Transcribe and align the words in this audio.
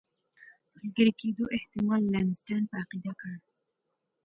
ملګري 0.75 1.11
کېدلو 1.19 1.45
احتمال 1.57 2.01
لمسډن 2.13 2.63
په 2.69 2.75
عقیده 2.81 3.13
کړ. 3.19 3.33